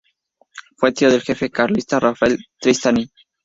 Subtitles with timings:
[0.77, 3.07] Fue tío del jefe carlista Rafael Tristany.